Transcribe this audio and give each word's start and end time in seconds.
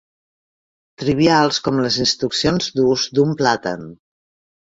Trivials 1.01 1.59
com 1.67 1.77
les 1.87 1.99
instruccions 2.05 2.71
d'ús 2.79 3.05
d'un 3.19 3.35
plàtan. 3.43 3.85